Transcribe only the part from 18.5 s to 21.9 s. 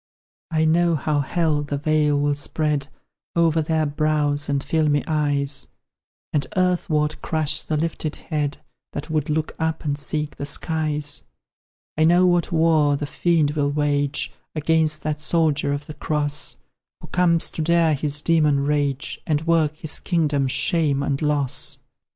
rage, And work his kingdom shame and loss.